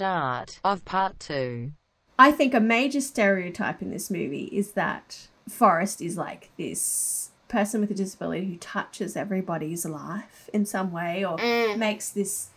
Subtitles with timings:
[0.00, 1.72] start of part two.
[2.18, 7.82] I think a major stereotype in this movie is that Forrest is like this person
[7.82, 11.76] with a disability who touches everybody's life in some way or mm.
[11.76, 12.48] makes this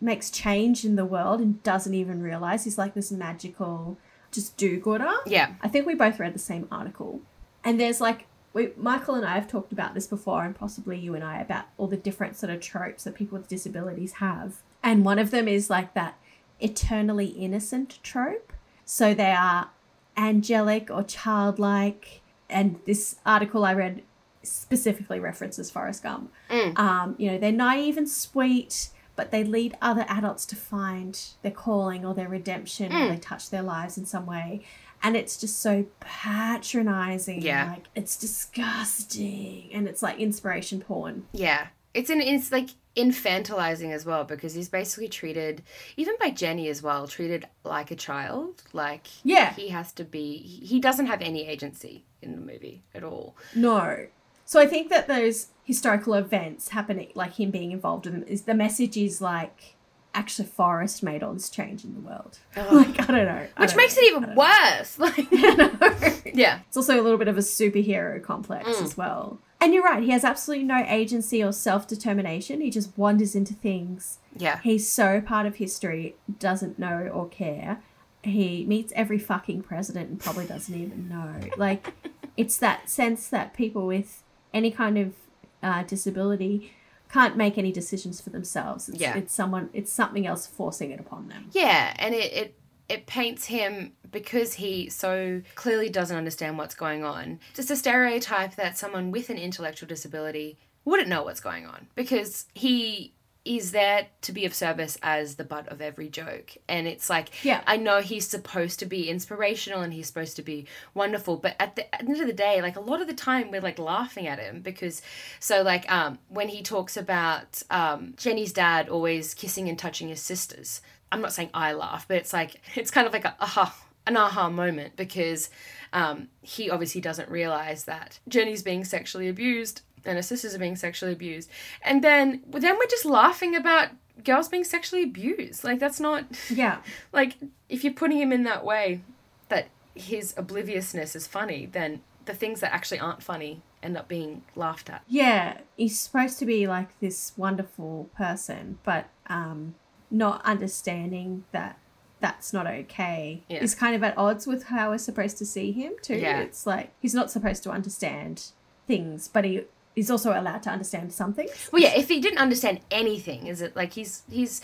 [0.00, 3.98] makes change in the world and doesn't even realize he's like this magical
[4.30, 5.12] just do-gooder.
[5.26, 5.54] Yeah.
[5.60, 7.20] I think we both read the same article.
[7.64, 11.16] And there's like we Michael and I have talked about this before and possibly you
[11.16, 14.62] and I about all the different sort of tropes that people with disabilities have.
[14.84, 16.16] And one of them is like that
[16.62, 18.52] eternally innocent trope.
[18.84, 19.70] So they are
[20.16, 22.20] angelic or childlike.
[22.48, 24.02] And this article I read
[24.42, 26.32] specifically references Forrest Gump.
[26.76, 31.52] Um, you know, they're naive and sweet, but they lead other adults to find their
[31.52, 34.64] calling or their redemption or they touch their lives in some way.
[35.02, 37.42] And it's just so patronizing.
[37.42, 37.70] Yeah.
[37.70, 39.70] Like, it's disgusting.
[39.72, 41.26] And it's like inspiration porn.
[41.32, 41.68] Yeah.
[41.94, 45.62] It's an it's like infantilizing as well because he's basically treated
[45.96, 48.62] even by Jenny as well, treated like a child.
[48.72, 49.52] Like Yeah.
[49.54, 53.36] he has to be he doesn't have any agency in the movie at all.
[53.54, 54.06] No.
[54.44, 58.42] So I think that those historical events happening, like him being involved in them, is
[58.42, 59.76] the message is like
[60.14, 62.38] actually Forrest made all this change in the world.
[62.56, 64.02] like I don't know, I Which don't makes know.
[64.02, 64.98] it even worse.
[64.98, 66.60] Like Yeah.
[66.68, 68.82] It's also a little bit of a superhero complex Mm.
[68.82, 69.38] as well.
[69.62, 72.60] And you're right, he has absolutely no agency or self determination.
[72.60, 74.18] He just wanders into things.
[74.36, 74.58] Yeah.
[74.60, 77.80] He's so part of history, doesn't know or care.
[78.24, 81.36] He meets every fucking president and probably doesn't even know.
[81.56, 81.92] Like,
[82.36, 85.14] it's that sense that people with any kind of
[85.62, 86.72] uh, disability
[87.08, 88.88] can't make any decisions for themselves.
[88.88, 89.16] It's, Yeah.
[89.16, 91.46] it's someone, it's something else forcing it upon them.
[91.52, 92.54] Yeah, and it, it
[92.92, 97.40] it paints him because he so clearly doesn't understand what's going on.
[97.54, 102.46] Just a stereotype that someone with an intellectual disability wouldn't know what's going on because
[102.54, 106.56] he is there to be of service as the butt of every joke.
[106.68, 107.62] And it's like, Yeah.
[107.66, 111.74] I know he's supposed to be inspirational and he's supposed to be wonderful, but at
[111.74, 113.80] the, at the end of the day, like a lot of the time we're like
[113.80, 115.02] laughing at him because,
[115.40, 120.22] so like um, when he talks about um, Jenny's dad always kissing and touching his
[120.22, 120.80] sisters,
[121.12, 124.16] I'm not saying I laugh, but it's like, it's kind of like a aha, an
[124.16, 125.50] aha moment because
[125.92, 130.76] um, he obviously doesn't realize that Jenny's being sexually abused and her sisters are being
[130.76, 131.50] sexually abused.
[131.82, 133.90] And then then we're just laughing about
[134.24, 135.64] girls being sexually abused.
[135.64, 136.78] Like that's not Yeah.
[137.12, 137.36] like
[137.68, 139.02] if you're putting him in that way
[139.48, 144.42] that his obliviousness is funny, then the things that actually aren't funny end up being
[144.54, 145.02] laughed at.
[145.08, 149.74] Yeah, he's supposed to be like this wonderful person, but um,
[150.12, 151.78] not understanding that
[152.20, 153.62] that's not okay Yeah.
[153.64, 156.16] is kind of at odds with how we're supposed to see him too.
[156.16, 156.40] Yeah.
[156.40, 158.44] It's like he's not supposed to understand
[158.86, 159.62] things, but he
[159.96, 161.48] is also allowed to understand something.
[161.72, 164.60] Well, yeah, if he didn't understand anything, is it like he's he's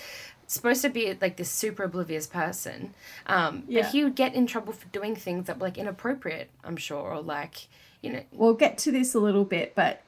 [0.47, 2.95] supposed to be like this super oblivious person,
[3.27, 3.83] um, Yeah.
[3.83, 7.11] but he would get in trouble for doing things that were like inappropriate, I'm sure,
[7.15, 7.67] or like
[8.03, 10.03] you know, We'll get to this a little bit, but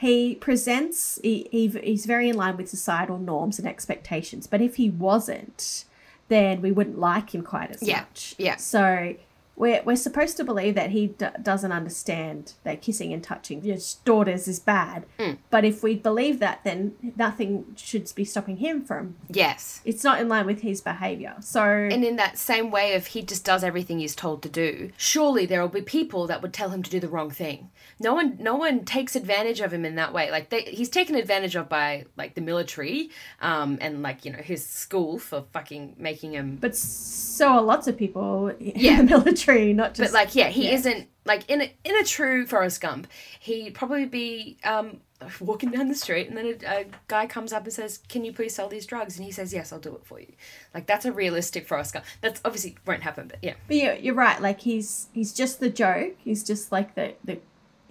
[0.00, 4.46] he presents he, he he's very in line with societal norms and expectations.
[4.46, 5.84] But if he wasn't,
[6.28, 8.34] then we wouldn't like him quite as Yeah, much.
[8.38, 8.56] yeah.
[8.56, 9.14] So
[9.60, 13.94] we're we're supposed to believe that he d- doesn't understand that kissing and touching his
[14.10, 15.04] daughters is bad.
[15.18, 15.38] Mm.
[15.50, 16.80] But if we believe that, then
[17.16, 19.16] nothing should be stopping him from.
[19.28, 19.80] yes.
[19.84, 21.34] It's not in line with his behavior.
[21.40, 24.90] So And in that same way, if he just does everything he's told to do,
[24.96, 27.70] surely there will be people that would tell him to do the wrong thing.
[27.98, 30.30] No one, no one takes advantage of him in that way.
[30.30, 33.10] Like they, he's taken advantage of by like the military,
[33.42, 36.56] um, and like you know his school for fucking making him.
[36.64, 38.96] but so are lots of people in Yeah.
[38.98, 40.74] the military, not just But like, yeah, he yeah.
[40.74, 43.06] isn't like in a in a true Forrest Gump.
[43.40, 45.00] He'd probably be um,
[45.40, 48.32] walking down the street, and then a, a guy comes up and says, "Can you
[48.32, 50.32] please sell these drugs?" And he says, "Yes, I'll do it for you."
[50.74, 52.04] Like that's a realistic Forrest Gump.
[52.20, 54.40] That's obviously won't happen, but yeah, But yeah, you're right.
[54.40, 56.14] Like he's he's just the joke.
[56.18, 57.38] He's just like the the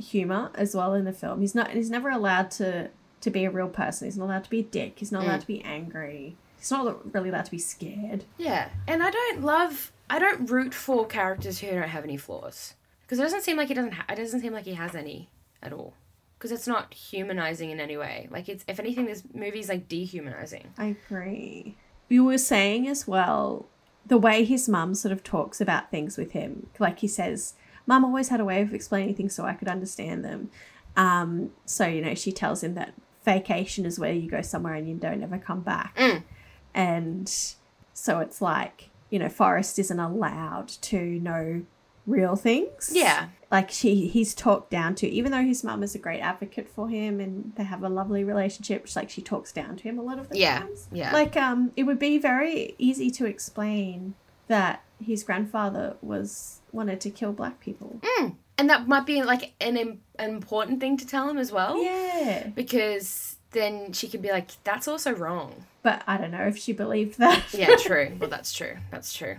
[0.02, 1.42] humor as well in the film.
[1.42, 1.72] He's not.
[1.72, 2.90] He's never allowed to
[3.22, 4.08] to be a real person.
[4.08, 4.94] He's not allowed to be a dick.
[4.98, 6.38] He's not allowed to be angry.
[6.58, 8.26] He's not really allowed to be scared.
[8.38, 8.70] yeah.
[8.88, 13.20] And I don't love, I don't root for characters who don't have any flaws because
[13.20, 13.94] it doesn't seem like he doesn't.
[13.94, 15.30] Ha- it doesn't seem like he has any
[15.62, 15.94] at all.
[16.38, 18.30] Because it's not humanizing in any way.
[18.32, 20.74] Like it's, if anything, this movie's like dehumanizing.
[20.78, 21.76] I agree.
[22.08, 23.68] You were saying as well
[24.06, 26.68] the way his mum sort of talks about things with him.
[26.80, 27.56] Like he says,
[27.90, 30.52] Mum always had a way of explaining things so I could understand them.
[30.96, 32.94] Um, so, you know, she tells him that
[33.26, 35.96] vacation is where you go somewhere and you don't ever come back.
[35.96, 36.24] Mm.
[36.76, 37.28] And
[37.94, 41.64] so it's like, you know, Forrest isn't allowed to know
[42.06, 42.92] real things.
[42.94, 43.30] Yeah.
[43.52, 46.88] Like she he's talked down to, even though his mum is a great advocate for
[46.90, 50.04] him and they have a lovely relationship, she's like she talks down to him a
[50.04, 50.88] lot of the Yeah, times.
[50.92, 51.12] yeah.
[51.14, 54.14] Like um it would be very easy to explain
[54.48, 58.00] that his grandfather was wanted to kill black people.
[58.58, 61.82] And that might be like an, an important thing to tell him as well.
[61.82, 62.48] Yeah.
[62.48, 65.66] Because then she can be like, that's also wrong.
[65.82, 67.44] But I don't know if she believed that.
[67.54, 68.12] Yeah, true.
[68.20, 68.78] well, that's true.
[68.92, 69.38] That's true.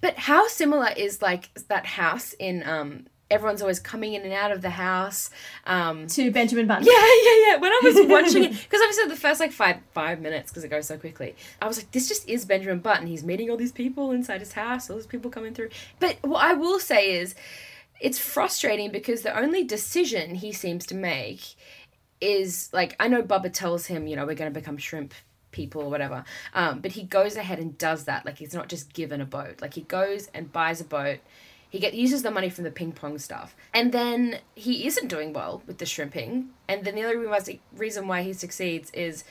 [0.00, 4.52] But how similar is like that house in um everyone's always coming in and out
[4.52, 5.30] of the house.
[5.66, 6.84] Um to Benjamin Button.
[6.86, 7.56] yeah, yeah, yeah.
[7.56, 10.68] When I was watching it, because obviously the first like five five minutes, because it
[10.68, 13.06] goes so quickly, I was like, this just is Benjamin Button.
[13.06, 15.70] He's meeting all these people inside his house, all these people coming through.
[16.00, 17.34] But what I will say is,
[18.00, 21.54] it's frustrating because the only decision he seems to make
[22.22, 25.12] is like I know Bubba tells him, you know, we're going to become shrimp
[25.50, 26.24] people or whatever.
[26.54, 28.24] Um, but he goes ahead and does that.
[28.24, 29.60] Like he's not just given a boat.
[29.60, 31.18] Like he goes and buys a boat.
[31.68, 35.32] He get uses the money from the ping pong stuff, and then he isn't doing
[35.32, 36.50] well with the shrimping.
[36.68, 37.26] And then the only
[37.74, 39.24] reason- why he succeeds is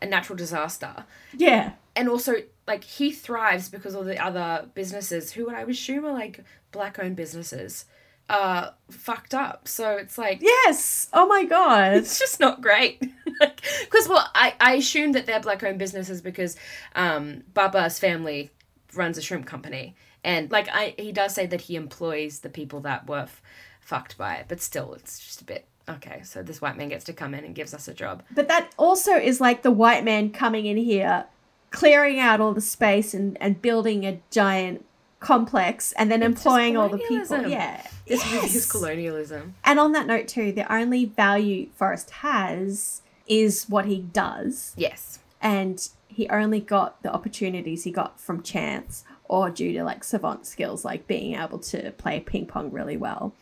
[0.00, 1.04] a natural disaster.
[1.36, 1.72] Yeah.
[1.96, 2.34] And also,
[2.68, 7.16] like he thrives because all the other businesses, who I would assume are like black-owned
[7.16, 7.86] businesses,
[8.28, 9.66] are fucked up.
[9.68, 11.08] So it's like Yes.
[11.12, 11.94] Oh my god.
[11.94, 13.02] it's just not great.
[13.82, 16.56] Because, well, I, I assume that they're black owned businesses because
[16.96, 18.50] um, Bubba's family
[18.94, 19.94] runs a shrimp company.
[20.24, 23.40] And, like, I he does say that he employs the people that were f-
[23.80, 24.46] fucked by it.
[24.48, 26.22] But still, it's just a bit okay.
[26.24, 28.24] So this white man gets to come in and gives us a job.
[28.34, 31.26] But that also is like the white man coming in here,
[31.70, 34.84] clearing out all the space and, and building a giant
[35.20, 37.46] complex and then It's employing all the people.
[37.46, 37.82] Yeah.
[38.06, 38.70] This movie is Yes.
[38.70, 39.54] colonialism.
[39.64, 44.74] And on that note, too, the only value Forrest has is what he does.
[44.76, 45.18] Yes.
[45.42, 50.46] And he only got the opportunities he got from chance or due to like savant
[50.46, 53.34] skills, like being able to play ping pong really well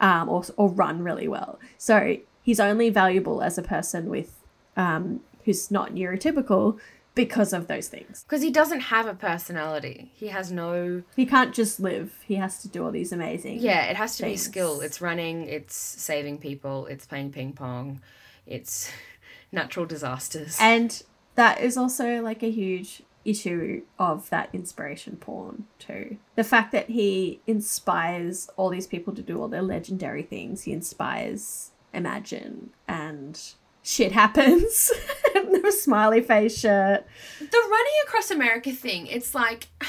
[0.00, 1.58] um, or, or run really well.
[1.78, 4.40] So he's only valuable as a person with
[4.76, 6.78] um, who's not neurotypical
[7.14, 8.24] because of those things.
[8.24, 10.12] Because he doesn't have a personality.
[10.14, 11.02] He has no.
[11.16, 12.14] He can't just live.
[12.24, 13.60] He has to do all these amazing.
[13.60, 14.80] Yeah, it has to be skill.
[14.80, 18.00] It's running, it's saving people, it's playing ping pong,
[18.46, 18.90] it's
[19.52, 20.56] natural disasters.
[20.60, 21.02] And
[21.34, 26.16] that is also like a huge issue of that inspiration porn too.
[26.34, 30.62] The fact that he inspires all these people to do all their legendary things.
[30.62, 33.38] He inspires Imagine and
[33.82, 34.90] shit happens.
[35.62, 37.06] the smiley face shirt.
[37.38, 39.68] the running across America thing, it's like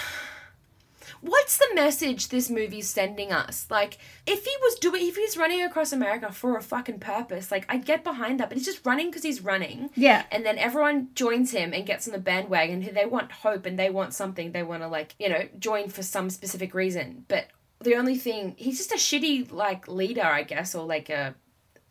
[1.23, 3.65] what's the message this movie's sending us?
[3.69, 3.97] Like,
[4.27, 7.85] if he was doing if he's running across America for a fucking purpose, like I'd
[7.85, 9.89] get behind that, but he's just running because he's running.
[9.95, 10.23] Yeah.
[10.31, 12.81] And then everyone joins him and gets on the bandwagon.
[12.81, 14.51] Who They want hope and they want something.
[14.51, 17.25] They want to like, you know, join for some specific reason.
[17.27, 17.47] But
[17.79, 21.35] the only thing he's just a shitty like leader, I guess, or like a.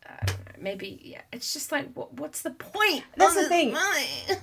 [0.05, 0.33] know,
[0.63, 1.21] maybe yeah.
[1.31, 3.03] It's just like what, what's the point?
[3.17, 3.75] That's the thing.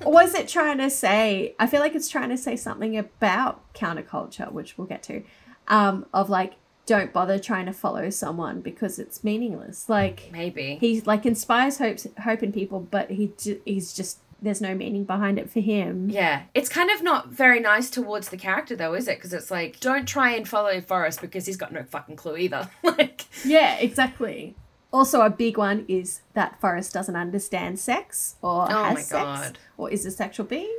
[0.03, 4.51] was it trying to say i feel like it's trying to say something about counterculture
[4.53, 5.23] which we'll get to
[5.69, 6.55] um of like
[6.87, 10.77] don't bother trying to follow someone because it's meaningless like maybe.
[10.81, 13.33] he like inspires hopes hope in people but he
[13.65, 17.61] he's just there's no meaning behind it for him Yeah, it's kind of not very
[17.61, 19.19] nice towards the character though, is it?
[19.19, 22.71] Because it's like, don't try and follow Forrest because he's got no fucking clue either.
[22.83, 24.57] like, yeah exactly
[24.93, 29.11] also a big one is that forrest doesn't understand sex or Oh has my sex
[29.49, 29.59] God.
[29.77, 30.77] or is a sexual being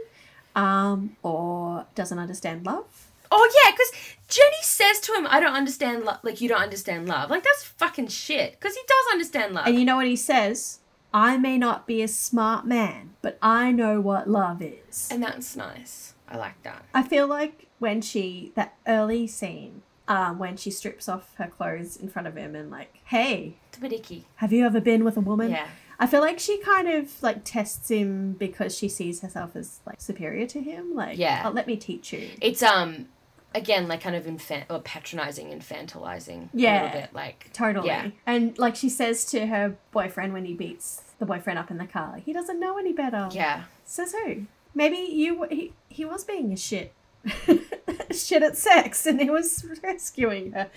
[0.55, 3.91] um or doesn't understand love oh yeah, because
[4.27, 6.19] Jenny says to him, "I don't understand love.
[6.21, 7.29] Like you don't understand love.
[7.29, 8.59] Like that's fucking shit.
[8.59, 9.67] Because he does understand love.
[9.67, 10.79] And you know what he says?
[11.13, 15.07] I may not be a smart man, but I know what love is.
[15.11, 16.13] and that's nice.
[16.27, 16.83] I like that.
[16.93, 21.95] I feel like when she, that early scene, um, when she strips off her clothes
[21.97, 24.25] in front of him and, like, hey, It's a bit icky.
[24.35, 25.51] have you ever been with a woman?
[25.51, 25.67] Yeah.
[25.99, 30.01] I feel like she kind of, like, tests him because she sees herself as, like,
[30.01, 30.95] superior to him.
[30.95, 31.43] Like, Yeah.
[31.45, 32.27] oh, let me teach you.
[32.41, 33.07] It's um,
[33.53, 36.45] again, like kind of infant or patronizing, infantilizing.
[36.45, 36.83] A Yeah.
[36.85, 37.87] little bit like Totally.
[37.87, 38.09] Yeah.
[38.25, 41.85] And, like, she says to her boyfriend when he beats the boyfriend up in the
[41.85, 43.29] car, he doesn't know any better.
[43.31, 43.63] Yeah.
[43.85, 44.47] Says who?
[44.73, 45.43] Maybe you.
[45.51, 46.93] He, he was being a shit,
[48.11, 50.69] shit at sex, and he was rescuing her.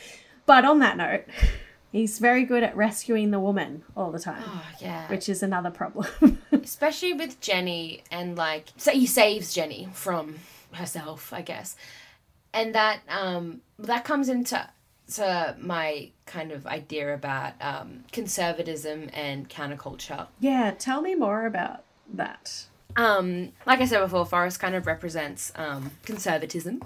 [0.46, 1.24] But on that note,
[1.92, 5.08] he's very good at rescuing the woman all the time, Oh yeah.
[5.08, 6.38] which is another problem.
[6.52, 10.36] especially with Jenny and like so he saves Jenny from
[10.72, 11.76] herself, I guess.
[12.52, 14.68] And that um that comes into
[15.14, 20.26] to my kind of idea about um conservatism and counterculture.
[20.40, 22.66] yeah, tell me more about that.
[22.96, 26.80] Um, like I said before, Forrest kind of represents um, conservatism,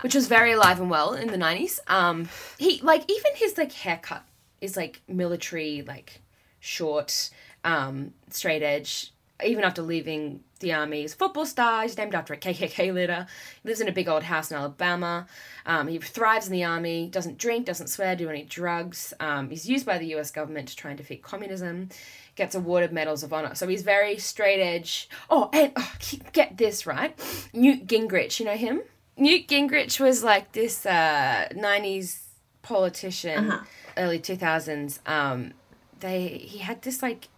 [0.00, 1.80] which was very alive and well in the nineties.
[1.86, 2.28] Um,
[2.58, 4.24] he like even his like haircut
[4.60, 6.20] is like military, like
[6.60, 7.30] short,
[7.64, 9.12] um, straight edge.
[9.44, 11.82] Even after leaving the army, he's football star.
[11.82, 13.26] He's named after a KKK leader.
[13.62, 15.26] He lives in a big old house in Alabama.
[15.64, 17.06] Um, he thrives in the army.
[17.08, 19.14] Doesn't drink, doesn't swear, do any drugs.
[19.20, 20.30] Um, he's used by the U.S.
[20.32, 21.90] government to try and defeat communism
[22.36, 23.54] gets awarded medals of honor.
[23.54, 25.08] So he's very straight edge.
[25.30, 25.92] Oh, and oh,
[26.32, 27.16] get this right,
[27.52, 28.40] Newt Gingrich.
[28.40, 28.82] You know him?
[29.16, 32.22] Newt Gingrich was like this uh, '90s
[32.62, 33.64] politician, Uh-huh.
[33.96, 34.98] early 2000s.
[35.08, 35.52] Um,
[36.00, 37.28] they he had this like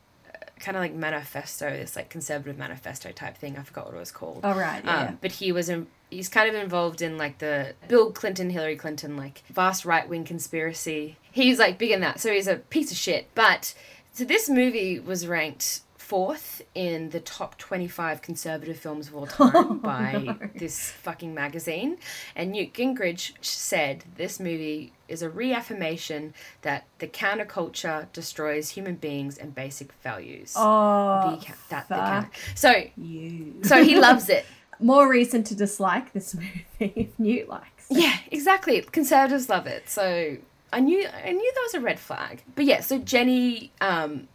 [0.61, 3.57] kind of like manifesto, this like conservative manifesto type thing.
[3.59, 4.41] I forgot what it was called.
[4.45, 5.01] Oh, right, yeah.
[5.09, 8.77] Um, but he was in, he's kind of involved in like the Bill Clinton, Hillary
[8.77, 11.17] Clinton, like vast right wing conspiracy.
[11.33, 13.29] He's like big in that, so he's a piece of shit.
[13.35, 13.75] But
[14.13, 19.79] so this movie was ranked fourth in the top 25 conservative films of all time
[19.81, 20.39] by Oh, no.
[20.55, 21.99] this fucking magazine.
[22.37, 29.39] And Newt Gingrich said this movie is a reaffirmation that the counterculture destroys human beings
[29.39, 30.53] and basic values.
[30.57, 33.55] Oh, The that the so you.
[33.63, 34.45] so he loves it.
[34.81, 37.91] More reason to dislike this movie if Newt likes.
[37.91, 37.97] it.
[37.99, 38.81] Yeah, exactly.
[38.83, 39.89] Conservatives love it.
[39.89, 40.37] So
[40.73, 42.43] I knew I knew that was a red flag.
[42.55, 44.29] But yeah, so Jenny um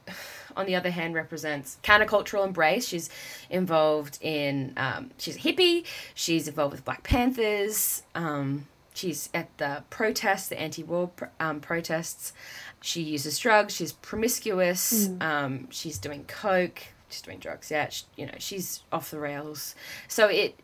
[0.58, 2.88] on the other hand represents countercultural embrace.
[2.88, 3.10] She's
[3.52, 5.86] involved in um she's a hippie,
[6.16, 8.68] she's involved with Black Panthers, um
[9.02, 12.34] she's at the protests, the anti-war um, protests.
[12.82, 17.72] She uses drugs, she's promiscuous, um she's doing coke, she's doing drugs.
[17.72, 19.76] Yeah, sh you know, she's off the rails.
[20.08, 20.60] So it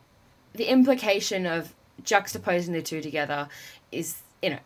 [0.53, 3.49] the implication of juxtaposing the two together
[3.91, 4.59] is, you know,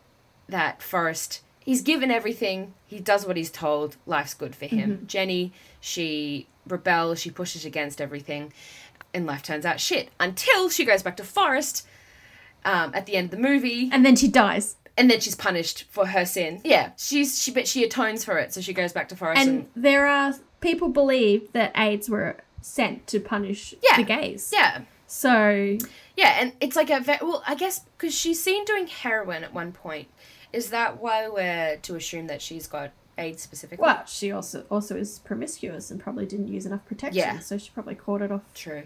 [0.48, 5.04] that Forrest, he's given everything, he does what he's told, life's good for him.
[5.06, 8.52] Jenny, she rebels, she pushes against everything,
[9.14, 11.86] and life turns out shit until she goes back to Forrest
[12.64, 14.76] um, at the end of the movie, And then she dies.
[14.96, 16.60] and then she's punished for her sin.
[16.64, 19.40] Yeah, she's she but she atones for it, so she goes back to Forrest.
[19.40, 23.96] And And, there are people believe that AIDS were sent to punish Yeah.
[23.96, 24.50] the gays.
[24.52, 25.78] yeah, So
[26.16, 29.52] Yeah, and it's like a ve- well, I guess because she's seen doing heroin at
[29.54, 30.08] one point.
[30.52, 33.82] Is that why we're to assume that she's got AIDS specifically?
[33.82, 37.18] well, she also also is promiscuous and probably didn't use enough protection.
[37.18, 37.38] Yeah.
[37.40, 38.82] So she probably caught it off true.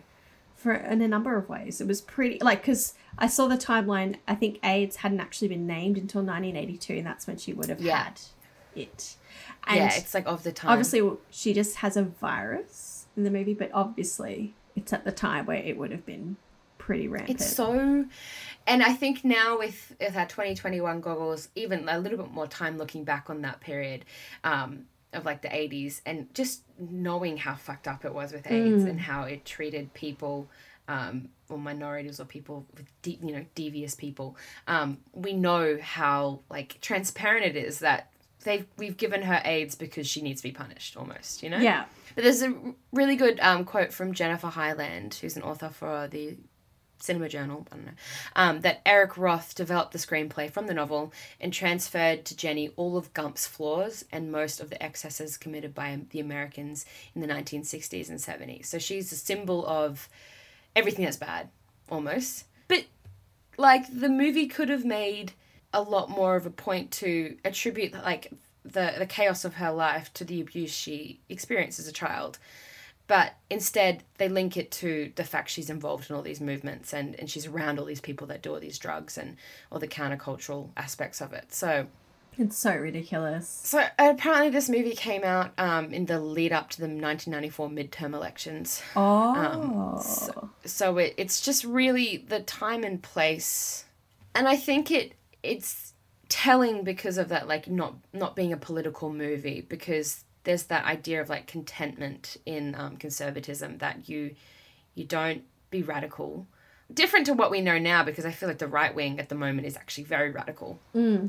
[0.67, 1.81] For in a number of ways.
[1.81, 4.17] It was pretty like because I saw the timeline.
[4.27, 7.81] I think AIDS hadn't actually been named until 1982, and that's when she would have
[7.81, 8.05] Yeah.
[8.05, 8.21] had
[8.75, 9.17] it.
[9.67, 10.71] And yeah, it's like of the time.
[10.73, 15.47] obviously she just has a virus in the movie, but obviously it's at the time
[15.47, 16.37] where it would have been
[16.79, 17.41] pretty rampant.
[17.41, 18.05] it's so,
[18.67, 22.31] and I think now with with our twenty twenty one goggles, even a little bit
[22.31, 24.05] more time looking back on that period.
[24.45, 28.85] Um, of like the 80s and just knowing how fucked up it was with AIDS
[28.85, 30.49] and how it treated people
[30.89, 34.37] um, or minorities or people with de- you know devious people
[34.69, 38.11] um, we know how like transparent it is that
[38.45, 41.87] they've we've given her AIDS because she needs to be punished almost you know yeah.
[42.15, 42.55] but there's a
[42.93, 46.37] really good um, quote from Jennifer Hyland, who's an author for the
[46.99, 47.93] Cinema Journal, I don't know,
[48.35, 52.97] um, that Eric Roth developed the screenplay from the novel and transferred to Jenny all
[52.97, 58.09] of Gump's flaws and most of the excesses committed by the Americans in the 1960s
[58.09, 58.67] and 70s.
[58.67, 60.09] So she's a symbol of
[60.75, 61.49] everything that's bad,
[61.91, 62.45] almost.
[62.69, 62.85] But
[63.57, 65.33] like the movie could have made
[65.73, 68.33] a lot more of a point to attribute like
[68.65, 72.39] the the chaos of her life to the abuse she experienced as a child
[73.09, 77.15] but instead they link it to the fact she's involved in all these movements and,
[77.19, 79.37] and she's around all these people that do all these drugs and
[79.71, 81.87] all the countercultural aspects of it so
[82.39, 83.49] It's so ridiculous.
[83.49, 88.15] so apparently this movie came out um, in the lead up to the 1994 midterm
[88.15, 90.01] elections Oh.
[90.05, 93.85] so, so it, it's just really the time and place
[94.35, 95.95] and i think it it's
[96.29, 101.21] telling because of that like not not being a political movie because there's that idea
[101.21, 104.35] of like contentment in um, conservatism that you
[104.95, 106.47] you don't be radical.
[106.95, 109.35] Different to what we know now because i feel like the right wing at the
[109.35, 110.79] moment is actually very radical.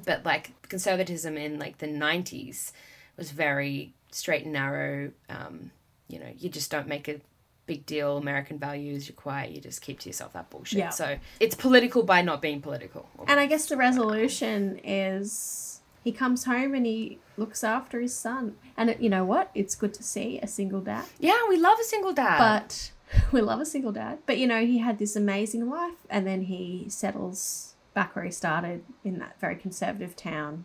[0.06, 2.72] But like conservatism in like the 90s
[3.18, 5.12] was very straight and narrow.
[5.30, 5.72] Um,
[6.08, 7.20] you know you just don't make a
[7.66, 8.18] big deal.
[8.18, 10.34] American values you're quiet you just keep to yourself.
[10.34, 10.78] That bullshit.
[10.78, 10.90] Yeah.
[10.92, 13.10] so it's political by not being political.
[13.28, 15.77] And I guess the resolution is
[16.08, 18.56] he comes home and he looks after his son.
[18.78, 19.52] And it, you know what?
[19.54, 21.04] It's good to see a single dad.
[21.20, 22.92] yeah we love a single dad But
[23.34, 24.20] we love a single dad.
[24.26, 28.32] But you know, he had this amazing life and then he settles back where he
[28.32, 30.64] started in that very conservative town.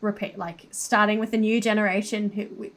[0.00, 2.70] Repeat like starting with a new generation who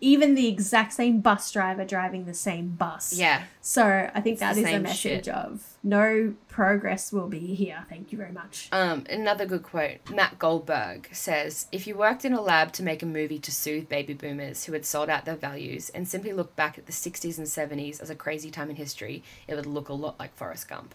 [0.00, 3.14] even the exact same bus driver driving the same bus.
[3.14, 3.44] Yeah.
[3.62, 5.28] So I think that the is a message shit.
[5.28, 7.86] of no progress will be here.
[7.88, 8.68] Thank you very much.
[8.70, 10.10] Um, another good quote.
[10.10, 13.88] Matt Goldberg says, "If you worked in a lab to make a movie to soothe
[13.88, 17.38] baby boomers who had sold out their values and simply look back at the '60s
[17.38, 20.68] and '70s as a crazy time in history, it would look a lot like Forrest
[20.68, 20.94] Gump."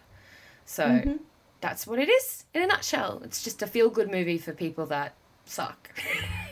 [0.65, 1.15] So Mm-hmm.
[1.61, 3.21] that's what it is in a nutshell.
[3.23, 5.13] It's just a feel-good movie for people that
[5.45, 5.89] suck.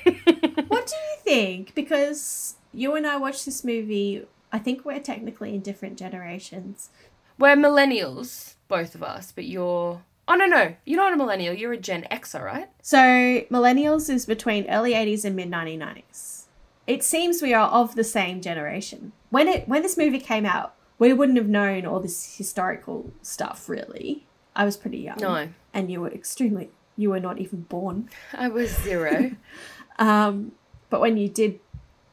[0.67, 1.75] what do you think?
[1.75, 4.25] Because you and I watched this movie.
[4.51, 6.89] I think we're technically in different generations.
[7.37, 10.01] We're millennials, both of us, but you're.
[10.29, 11.53] Oh no no, you're not a millennial.
[11.53, 12.69] You're a Gen Xer, right?
[12.81, 16.45] So millennials is between early 80s and mid 1990s.
[16.85, 19.13] It seems we are of the same generation.
[19.29, 23.69] When it when this movie came out, we wouldn't have known all this historical stuff
[23.69, 24.25] really.
[24.55, 25.17] I was pretty young.
[25.21, 28.09] No, And you were extremely you were not even born.
[28.33, 29.31] I was zero.
[29.99, 30.53] Um,
[30.89, 31.59] but when you did,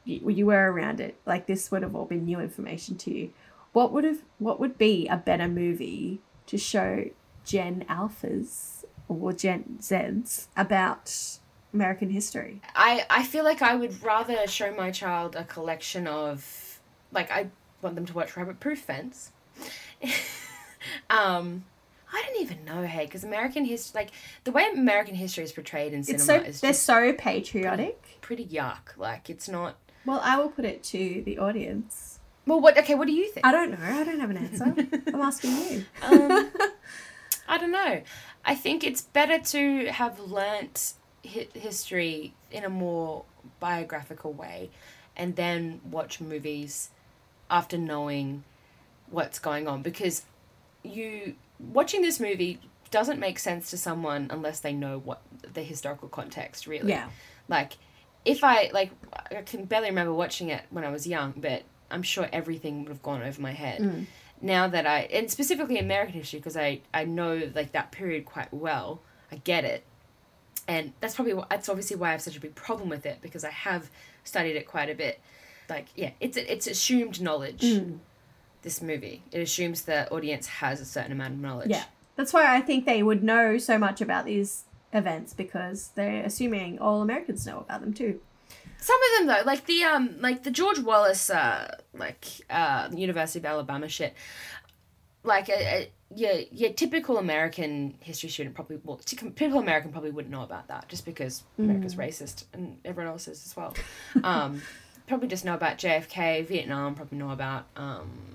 [0.03, 1.19] you, you were around it.
[1.25, 3.33] Like this would have all been new information to you.
[3.73, 7.05] What would have what would be a better movie to show
[7.45, 11.39] Gen Alphas or Gen Zs about
[11.73, 12.61] American history?
[12.73, 16.79] I, I feel like I would rather show my child a collection of
[17.11, 17.49] like I
[17.81, 19.31] want them to watch Rabbit Proof Fence.
[21.09, 21.65] um,
[22.17, 24.11] I don't even know, hey, because American history, like
[24.45, 28.19] the way American history is portrayed in cinema It's so is they're so patriotic.
[28.21, 28.95] pretty yuck.
[28.97, 29.75] Like it's not.
[30.05, 32.19] Well, I will put it to the audience.
[32.47, 32.77] Well, what?
[32.77, 33.45] Okay, what do you think?
[33.45, 33.77] I don't know.
[33.81, 34.75] I don't have an answer.
[35.13, 35.85] I'm asking you.
[36.03, 36.51] Um,
[37.47, 38.01] I don't know.
[38.45, 40.93] I think it's better to have learnt
[41.27, 43.25] hi- history in a more
[43.59, 44.69] biographical way
[45.17, 46.89] and then watch movies
[47.49, 48.43] after knowing
[49.09, 50.23] what's going on because
[50.83, 52.59] you watching this movie
[52.91, 55.21] doesn't make sense to someone unless they know what
[55.53, 57.09] the historical context really Yeah.
[57.47, 57.73] like
[58.23, 58.91] if i like
[59.31, 62.89] i can barely remember watching it when i was young but i'm sure everything would
[62.89, 64.05] have gone over my head Mm.
[64.41, 68.53] now that i and specifically american history because i i know like that period quite
[68.53, 69.83] well i get it
[70.67, 73.43] and that's probably that's obviously why i have such a big problem with it because
[73.43, 73.89] i have
[74.23, 75.19] studied it quite a bit
[75.69, 77.99] like yeah it's it's assumed knowledge Mm.
[78.65, 81.85] This movie it assumes the audience has a certain amount of knowledge Yeah.
[82.15, 86.79] That's why I think they would know so much about these events because they're assuming
[86.79, 88.21] all Americans know about them too.
[88.79, 93.39] Some of them though, like the um, like the George Wallace, uh, like uh, University
[93.39, 94.13] of Alabama shit,
[95.23, 100.31] like a, a your your typical American history student probably well, typical American probably wouldn't
[100.31, 103.75] know about that just because America's racist and everyone else is as well.
[104.23, 104.61] Um,
[105.07, 106.95] probably just know about JFK, Vietnam.
[106.95, 108.34] Probably know about um,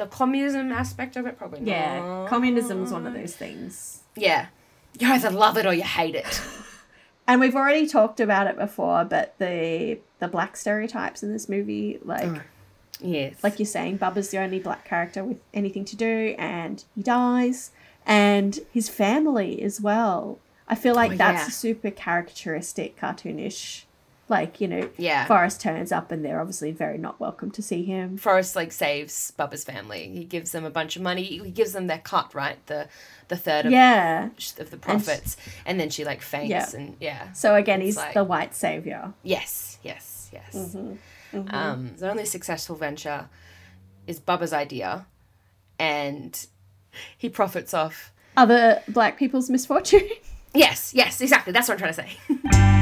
[0.00, 1.36] the communism aspect of it.
[1.38, 2.28] Probably Yeah, not.
[2.28, 4.00] communism is one of those things.
[4.16, 4.46] Yeah,
[4.98, 6.40] you either love it or you hate it.
[7.28, 12.00] And we've already talked about it before, but the the black stereotypes in this movie,
[12.04, 12.40] like Oh.
[12.98, 17.02] yes, like you're saying, Bubba's the only black character with anything to do, and he
[17.04, 17.70] dies,
[18.04, 20.40] and his family as well.
[20.66, 21.46] I feel like Oh, that's yeah.
[21.48, 23.84] a super caricaturistic, cartoonish.
[24.30, 25.26] Like you know, yeah.
[25.26, 28.16] Forrest turns up, and they're obviously very not welcome to see him.
[28.16, 30.08] Forrest like saves Bubba's family.
[30.08, 31.24] He gives them a bunch of money.
[31.24, 32.64] He gives them their cut, right?
[32.66, 32.86] The
[33.26, 34.28] the third of, Yeah.
[34.58, 36.70] of the profits, and, then she like faints Yeah.
[36.74, 37.32] and yeah.
[37.32, 39.12] So again, he's like- the white savior.
[39.22, 40.54] Yes, yes, yes.
[40.54, 41.54] Mm-hmm.
[41.54, 43.28] Um, the only successful venture
[44.06, 45.06] is Bubba's idea,
[45.78, 46.46] and
[47.18, 48.12] he profits off.
[48.36, 50.08] Other black people's misfortune.
[50.52, 51.52] Yes, yes, exactly.
[51.52, 52.76] That's what I'm trying to say.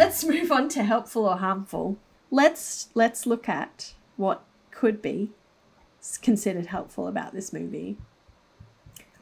[0.00, 1.96] let's move on to helpful or harmful.
[2.30, 5.30] Let's let's look at what could be
[6.22, 7.96] considered helpful about this movie.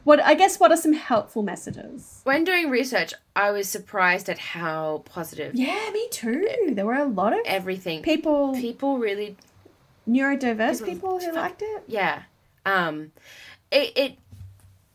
[0.03, 2.21] What I guess what are some helpful messages?
[2.23, 6.69] when doing research, I was surprised at how positive Yeah, me too.
[6.71, 8.01] There were a lot of everything.
[8.01, 9.35] people, People really
[10.07, 11.83] neurodiverse people- people who liked it.
[11.87, 12.23] Yeah.
[12.65, 13.11] Um
[13.71, 14.17] it it,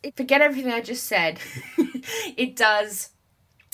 [0.02, 1.38] it forget everything I just said.
[2.36, 3.10] it does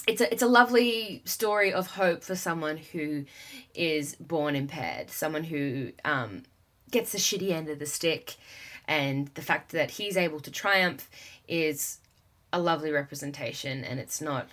[0.07, 3.25] it's a it's a lovely story of hope for someone who
[3.75, 6.43] is born impaired, someone who um
[6.91, 8.37] gets the shitty end of the stick
[8.89, 11.09] and the fact that he's able to triumph
[11.47, 11.99] is
[12.53, 14.49] a lovely representation and it's not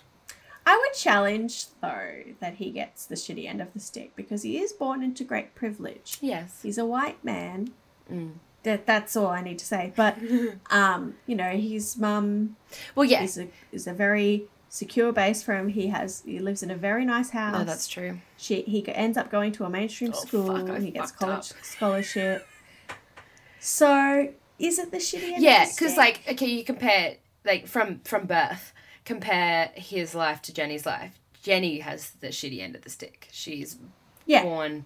[0.64, 4.58] I would challenge though that he gets the shitty end of the stick because he
[4.58, 6.18] is born into great privilege.
[6.20, 6.60] yes.
[6.62, 7.72] He's a white man.
[8.12, 8.34] Mm.
[8.64, 9.92] That that's all I need to say.
[9.96, 10.18] But
[10.70, 12.56] um, you know, his mum
[12.94, 15.68] Well, yeah, is a is a very secure base for him.
[15.68, 17.56] He has he lives in a very nice house.
[17.58, 18.18] Oh, that's true.
[18.36, 20.56] She he ends up going to a mainstream Oh, school.
[20.56, 21.64] fuck, and he gets college up.
[21.64, 22.46] scholarship.
[23.60, 24.28] So
[24.58, 25.42] is it the shitty end?
[25.42, 28.72] Yeah, of the because like okay, you compare like from from birth,
[29.04, 31.18] compare his life to Jenny's life.
[31.42, 33.28] Jenny has the shitty end of the stick.
[33.32, 33.78] She's
[34.26, 34.42] Yeah.
[34.42, 34.84] born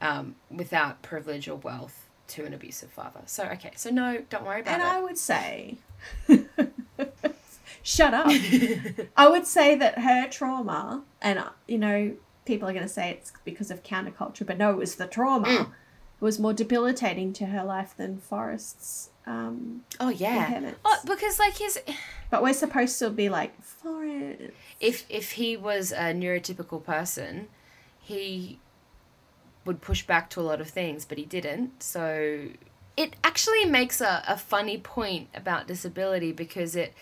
[0.00, 3.20] um, without privilege or wealth to an abusive father.
[3.26, 4.86] So okay, so no, don't worry about And it.
[4.86, 5.76] And I would say,
[7.82, 8.26] shut up.
[9.16, 12.14] I would say that her trauma, and uh, you know,
[12.44, 15.48] people are going to say it's because of counterculture, but no, it was the trauma.
[15.48, 15.60] Mm.
[15.62, 19.10] It was more debilitating to her life than Forrest's.
[19.26, 20.72] Um, oh yeah.
[20.84, 21.78] Oh, because like his
[22.30, 24.52] but we're supposed to be like Forrest.
[24.80, 27.48] if if he was a neurotypical person,
[28.00, 28.58] he
[29.64, 31.82] would push back to a lot of things, but he didn't.
[31.82, 32.48] So
[32.96, 36.94] it actually makes a, a funny point about disability because it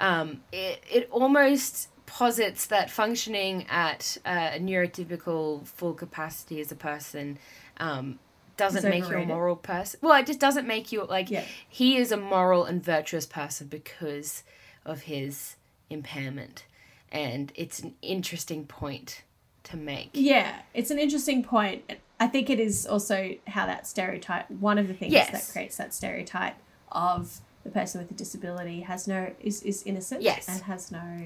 [0.00, 7.38] um, it it almost posits that functioning at a neurotypical full capacity as a person
[7.78, 8.18] um,
[8.56, 9.98] doesn't make you a moral person.
[10.02, 11.44] Well, it just doesn't make you like Yeah.
[11.68, 14.42] he is a moral and virtuous person because
[14.84, 15.56] of his
[15.90, 16.64] impairment,
[17.10, 19.22] and it's an interesting point
[19.64, 20.10] to make.
[20.12, 21.90] Yeah, it's an interesting point.
[22.20, 24.50] I think it is also how that stereotype.
[24.50, 25.30] One of the things Yes.
[25.30, 26.56] that creates that stereotype
[26.92, 30.22] of the person with a disability has no is is innocent.
[30.22, 30.48] Yes.
[30.48, 31.24] and has no.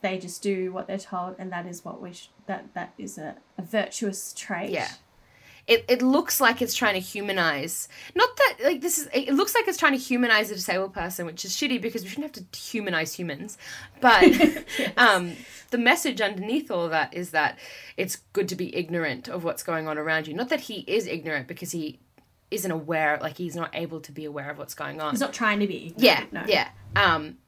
[0.00, 3.18] They just do what they're told, and that is what we sh- that that is
[3.18, 4.70] a, a virtuous trait.
[4.70, 4.88] Yeah.
[5.66, 7.88] It, it looks like it's trying to humanize.
[8.14, 9.08] Not that like this is.
[9.12, 12.08] It looks like it's trying to humanize a disabled person, which is shitty because we
[12.08, 13.58] shouldn't have to humanize humans.
[14.00, 14.24] But
[14.96, 15.36] um,
[15.70, 17.58] the message underneath all that is that
[17.98, 20.32] it's good to be ignorant of what's going on around you.
[20.32, 21.98] Not that he is ignorant because he
[22.50, 25.10] isn't aware, like he's not able to be aware of what's going on.
[25.12, 25.94] he's not trying to be.
[25.96, 26.42] Yeah, no.
[26.46, 26.68] yeah.
[26.96, 27.38] Um,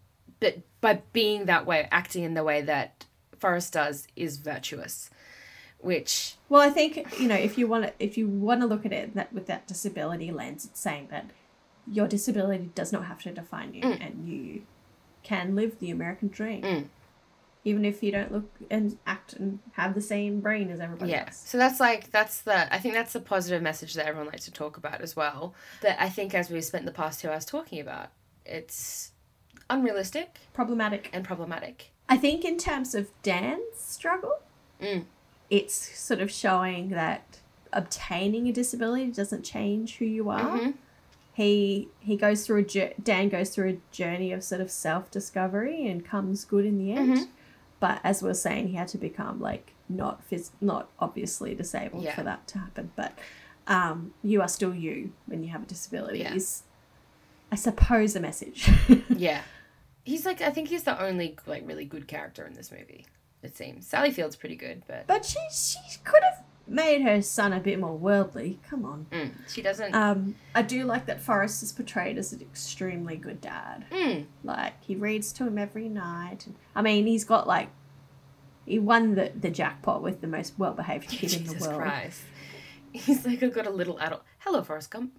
[0.41, 3.07] but by being that way, acting in the way that
[3.39, 5.11] Forrest does is virtuous,
[5.79, 8.85] which Well, I think you know if you want to if you want to look
[8.85, 11.31] at it that with that disability lens, it's saying that
[11.87, 14.63] your disability does not have to define you, and you
[15.23, 16.85] can live the American dream, Mm.
[17.65, 21.25] Even if you don't look and act and have the same brain as everybody yeah.
[21.27, 21.43] else.
[21.47, 24.51] So that's like that's the I think that's the positive message that everyone likes to
[24.53, 25.55] talk about as well.
[25.83, 28.09] But I think as we've spent the past two hours talking about,
[28.47, 29.13] it's
[29.69, 31.11] unrealistic Problematic.
[31.13, 31.91] and problematic.
[32.09, 34.39] I think in terms of Dan's struggle,
[34.81, 35.05] Mm.
[35.51, 37.39] it's sort of showing that
[37.73, 40.59] obtaining a disability doesn't change who you are.
[40.59, 40.75] Mhm.
[41.33, 45.87] he he goes through a Dan goes through a journey of sort of self discovery
[45.87, 47.17] and comes good in the end.
[47.17, 47.29] Mhm.
[47.81, 52.05] But as we are saying, he had to become like not phys- not obviously disabled
[52.05, 52.15] Yeah.
[52.15, 52.93] for that to happen.
[52.95, 53.19] But
[53.67, 56.19] um, you are still you when you have a disability.
[56.21, 56.35] Yeah.
[56.35, 56.63] Is
[57.51, 58.69] I suppose a message.
[59.09, 59.43] Yeah.
[60.05, 63.07] He's like I think he's the only like really good character in this movie.
[63.43, 66.40] It seems Sally Field's pretty good, but but she she could have
[66.71, 68.61] made her son a bit more worldly.
[68.71, 69.07] Come on.
[69.11, 69.95] mm, she doesn't.
[69.95, 73.85] Um, I do like that Forrest is portrayed as an extremely good dad.
[73.91, 76.47] mm, Like he reads to him every night.
[76.75, 77.69] I mean, he's got like
[78.65, 81.81] he won the, the jackpot with the most well behaved kid in the world.
[81.83, 82.23] Christ.
[82.93, 84.23] He's like I've got a little adult.
[84.39, 85.13] Hello, Forrest Gump.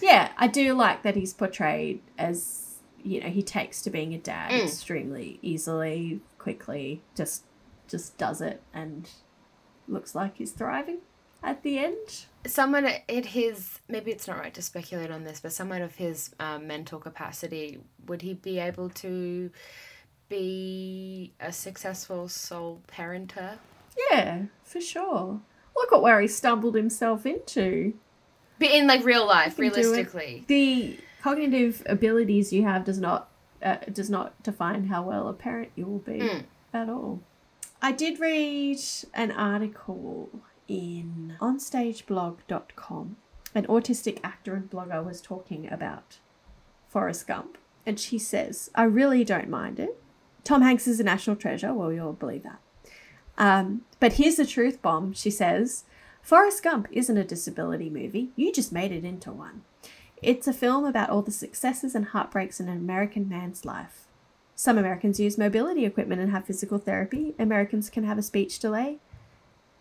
[0.00, 4.18] Yeah, I do like that he's portrayed as you know he takes to being a
[4.18, 4.64] dad Mm.
[4.64, 7.02] extremely easily, quickly.
[7.16, 7.44] Just
[7.88, 9.08] just does it and
[9.88, 10.98] looks like he's thriving
[11.42, 12.26] at the end.
[12.46, 16.34] Someone at his maybe it's not right to speculate on this, but someone of his
[16.40, 19.50] um, mental capacity would he be able to
[20.28, 23.58] be a successful sole parenter?
[24.10, 25.40] Yeah, for sure.
[25.76, 27.94] Look at where he stumbled himself into.
[28.58, 29.92] But in like real life, You can do it.
[29.92, 30.44] realistically.
[30.46, 33.28] the cognitive abilities you have does not
[33.62, 36.44] uh, does not define how well a parent you will be Mm.
[36.74, 37.20] at all.
[37.84, 38.78] I did read
[39.12, 40.30] an article
[40.68, 43.16] in onstageblog.com.
[43.56, 46.18] An autistic actor and blogger was talking about
[46.88, 50.00] Forrest Gump, and she says, "I really don't mind it.
[50.44, 51.74] Tom Hanks is a national treasure.
[51.74, 52.60] Well, we all believe that.
[53.36, 55.84] Um, but here's the truth bomb." She says,
[56.22, 58.30] "Forrest Gump isn't a disability movie.
[58.36, 59.64] You just made it into one."
[60.22, 64.06] It's a film about all the successes and heartbreaks in an American man's life.
[64.62, 67.34] Some Americans use mobility equipment and have physical therapy.
[67.36, 68.98] Americans can have a speech delay.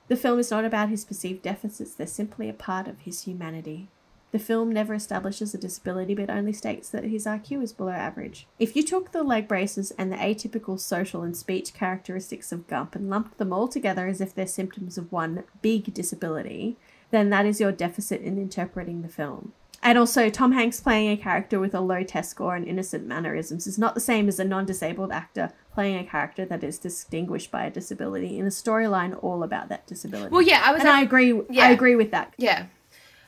[0.08, 3.90] The film is not about his perceived deficits, they're simply a part of his humanity.
[4.32, 8.48] The film never establishes a disability but only states that his IQ is below average.
[8.58, 12.96] If you took the leg braces and the atypical social and speech characteristics of Gump
[12.96, 16.76] and lumped them all together as if they're symptoms of one big disability,
[17.12, 19.54] then that is your deficit in interpreting the film.
[19.84, 23.66] And also, Tom Hanks playing a character with a low test score and innocent mannerisms
[23.66, 27.50] is not the same as a non disabled actor playing a character that is distinguished
[27.50, 30.30] by a disability in a storyline all about that disability.
[30.32, 30.82] Well, yeah, I was.
[30.82, 31.42] and I agree.
[31.50, 31.66] yeah.
[31.66, 32.34] I agree with that.
[32.38, 32.66] yeah,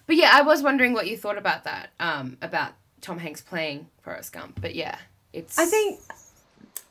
[0.05, 1.89] but yeah, I was wondering what you thought about that.
[1.99, 4.61] Um, about Tom Hanks playing Forrest Gump.
[4.61, 4.97] But yeah,
[5.31, 5.57] it's.
[5.57, 6.01] I think,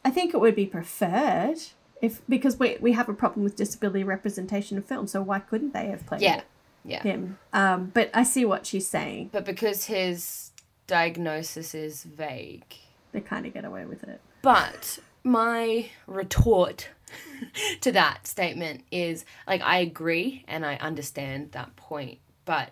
[0.04, 1.58] I think it would be preferred
[2.00, 5.72] If because we we have a problem with disability representation in film, so why couldn't
[5.72, 6.38] they have played Yeah.
[6.38, 6.44] it?
[6.84, 7.02] Yeah.
[7.02, 7.38] him?
[7.52, 9.30] Um, but I see what she's saying.
[9.32, 10.52] But because his
[10.86, 12.74] diagnosis is vague.
[13.12, 14.20] They kind of get away with it.
[14.42, 16.88] But my retort
[17.80, 22.70] to that statement is like I agree and I understand that point, but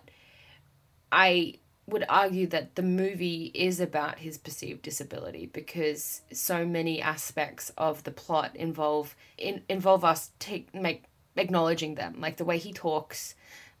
[1.11, 1.55] I
[1.87, 8.03] would argue that the movie is about his perceived disability because so many aspects of
[8.03, 11.03] the plot involve in, involve us take make
[11.35, 13.35] acknowledging them like the way he talks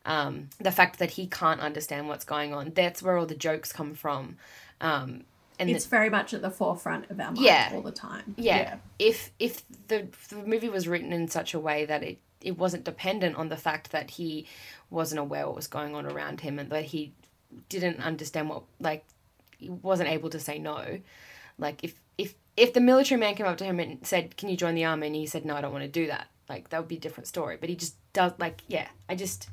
[0.05, 3.71] um, the fact that he can't understand what's going on that's where all the jokes
[3.71, 4.37] come from
[4.81, 5.23] um,
[5.59, 7.69] and It's very much at the forefront of our mind Yeah.
[7.73, 8.33] all the time.
[8.37, 8.77] yeah.
[8.97, 12.83] If if the, the movie was written in such a way that it, it wasn't
[12.83, 14.47] dependent on the fact that he
[14.89, 17.13] wasn't aware what was going on around him and that he
[17.69, 19.03] didn't understand what like
[19.59, 20.99] he wasn't able to say no.
[21.59, 24.57] Like if if if the military man came up to him and said, "Can you
[24.57, 26.79] join the army?" and he said, "No, I don't want to do that." Like that
[26.79, 27.57] would be a different story.
[27.59, 28.87] But he just does like yeah.
[29.07, 29.47] I just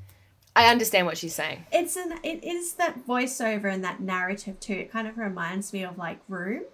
[0.59, 1.65] I understand what she's saying.
[1.73, 4.75] It's an it is that voiceover and that narrative too.
[4.75, 6.65] It kind of reminds me of like Room.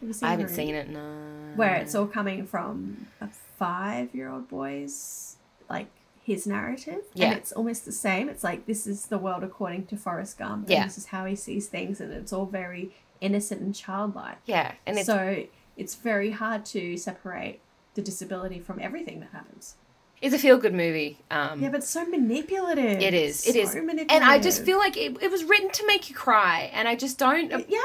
[0.00, 0.54] Have I haven't Room?
[0.54, 0.88] seen it.
[0.90, 1.52] No.
[1.56, 5.36] Where it's all coming from a five year old boy's
[5.68, 5.88] like
[6.22, 7.02] his narrative.
[7.14, 7.28] Yeah.
[7.28, 8.28] And it's almost the same.
[8.28, 10.68] It's like this is the world according to Forrest Gump.
[10.68, 10.84] Yeah.
[10.84, 14.36] This is how he sees things and it's all very innocent and childlike.
[14.44, 15.44] yeah, and it's so
[15.76, 17.60] it's very hard to separate
[17.94, 19.76] the disability from everything that happens.
[20.22, 21.18] It's a feel good movie.
[21.30, 23.00] Um, Yeah, but so manipulative.
[23.00, 23.46] It is.
[23.46, 23.74] It so is.
[23.74, 24.10] Manipulative.
[24.10, 26.96] And I just feel like it, it was written to make you cry, and I
[26.96, 27.78] just don't yeah,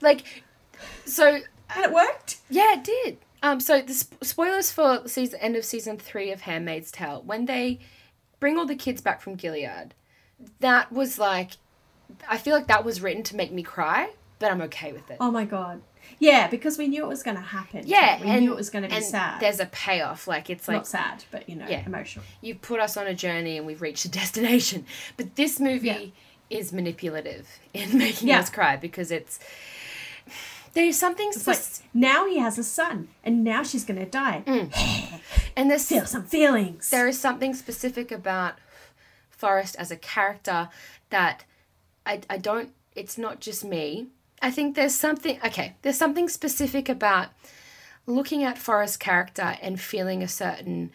[0.00, 0.44] like.
[1.04, 1.40] So
[1.74, 2.38] and it worked.
[2.50, 3.18] yeah, it did.
[3.42, 7.22] Um, so the sp- spoilers for the season end of season three of *Handmaid's Tale*
[7.24, 7.78] when they
[8.40, 9.94] bring all the kids back from Gilead,
[10.60, 11.52] that was like,
[12.28, 15.16] I feel like that was written to make me cry, but I'm okay with it.
[15.20, 15.82] Oh my god.
[16.18, 17.82] Yeah, because we knew it was going to happen.
[17.86, 19.40] yeah, we and knew it was going to be and sad.
[19.40, 20.26] There's a payoff.
[20.26, 21.84] Like it's like Not sad, but you know, Yeah.
[21.86, 22.24] emotional.
[22.40, 24.84] you've put us on a journey and we've reached a destination.
[25.16, 26.58] But this movie Yeah.
[26.58, 28.40] is manipulative in making Yeah.
[28.40, 29.38] us cry because it's
[30.74, 31.58] there's something It's like
[31.94, 34.42] now he has a son, and now she's going to die.
[34.46, 35.20] Mm.
[35.56, 36.90] and there's Feel some feelings.
[36.90, 38.54] there is something specific about
[39.30, 40.68] Forrest as a character
[41.10, 41.44] that
[42.04, 44.08] I, I don't it's not just me.
[44.40, 47.28] I think there's something okay, there's something specific about
[48.06, 50.90] looking at Forrest's character and feeling a certain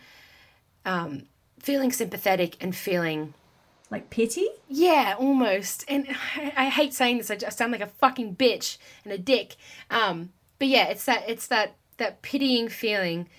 [0.86, 1.24] um
[1.60, 3.34] feeling sympathetic and feeling
[3.90, 4.48] like pity.
[4.68, 5.86] yeah, almost.
[5.88, 7.32] And I, I hate saying this.
[7.32, 9.56] I just sound like a fucking bitch and a dick.
[9.90, 13.30] Um, but yeah, it's that it's that that pitying feeling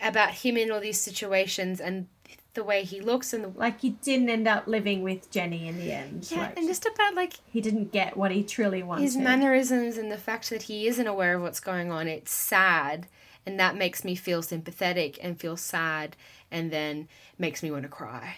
[0.00, 2.08] about him in all these situations and
[2.56, 5.76] the way he looks and the Like he didn't end up living with Jenny in
[5.78, 6.28] the end.
[6.30, 9.02] yeah, like, and just about like he didn't get what he truly wanted.
[9.02, 12.08] his mannerisms and the fact that he isn't aware of what's going on.
[12.08, 13.06] It's sad,
[13.46, 16.16] and that makes me feel sympathetic and feel sad,
[16.50, 17.06] and then
[17.38, 18.36] makes me want to cry.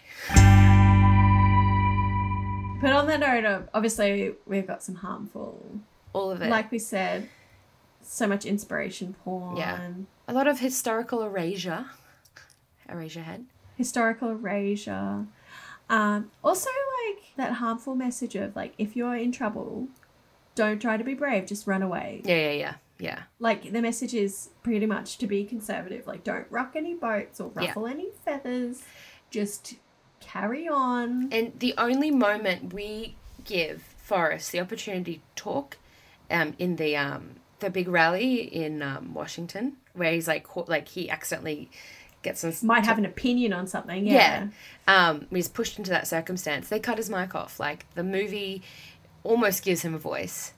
[2.81, 5.81] But on that note, obviously we've got some harmful,
[6.13, 6.49] All of it.
[6.49, 7.29] like we said,
[8.03, 9.91] so much inspiration porn, Yeah.
[10.29, 11.87] a lot of historical erasure.
[12.89, 13.47] Erasure head.
[13.79, 15.27] Historical erasure.
[15.88, 16.69] Um, also,
[17.07, 19.88] like that harmful message of like, if you're in trouble,
[20.55, 22.21] don't try to be brave, just run away.
[22.25, 23.23] Yeah, yeah, yeah, yeah.
[23.38, 26.07] Like the message is pretty much to be conservative.
[26.07, 27.69] Like, don't rock any boats or Yeah.
[27.69, 28.83] ruffle any feathers.
[29.31, 29.77] Just
[30.21, 31.29] carry on.
[31.33, 35.79] And the only moment we give Forrest the opportunity to talk,
[36.31, 40.87] um, in the um the big rally in um, Washington, where he's like caught, like
[40.88, 41.71] he accidentally
[42.23, 44.07] gets some Might have an opinion on something.
[44.07, 44.49] yeah.
[44.87, 45.09] Yeah.
[45.09, 46.69] Um, he's pushed into that circumstance.
[46.69, 47.59] They cut his mic off.
[47.61, 48.63] Like the movie
[49.25, 50.53] almost gives him a voice,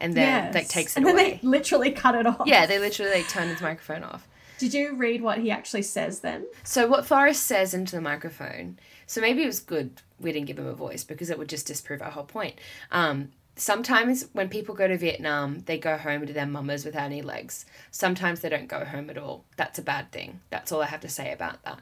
[0.00, 0.54] and then Yes.
[0.54, 1.40] like takes it and then away.
[1.42, 2.42] they literally cut it off.
[2.46, 4.26] Yeah, they literally like turn his microphone off.
[4.58, 6.46] Did you read what he actually says then?
[6.64, 8.78] So what Forrest says into the microphone.
[9.06, 11.66] So maybe it was good we didn't give him a voice because it would just
[11.66, 12.54] disprove our whole point.
[12.90, 17.22] Um, sometimes when people go to Vietnam, they go home to their mamas without any
[17.22, 17.64] legs.
[17.90, 19.44] Sometimes they don't go home at all.
[19.56, 20.40] That's a bad thing.
[20.50, 21.80] That's all I have to say about that.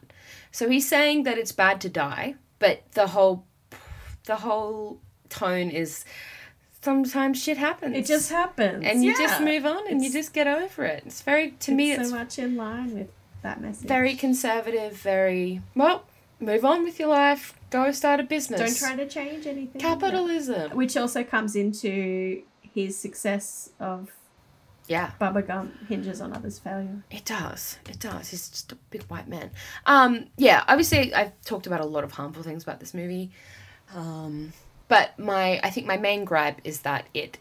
[0.52, 3.44] So he's saying that it's bad to die, but the whole
[4.26, 6.04] the whole tone is
[6.80, 7.96] sometimes shit happens.
[7.96, 8.84] It just happens.
[8.86, 11.02] and you just move on and you just get over it.
[11.06, 13.08] It's very to me It's it's so much in line with
[13.42, 13.86] that message.
[13.88, 16.04] very conservative, very well.
[16.40, 17.54] Move on with your life.
[17.70, 18.60] Go start a business.
[18.60, 19.80] Don't try to change anything.
[19.80, 20.68] capitalism.
[20.70, 20.74] Yeah.
[20.74, 24.10] Which also comes into his success of
[24.86, 27.02] Yeah, Bubba Gump hinges on others' failure.
[27.10, 27.78] it does.
[27.88, 28.28] It does.
[28.30, 29.50] He's just a big white man.
[29.86, 30.64] Um, yeah.
[30.68, 33.30] Obviously, I've talked about a lot of harmful things about this movie.
[33.94, 34.52] Um,
[34.88, 37.38] but my, I think my main gripe is that it,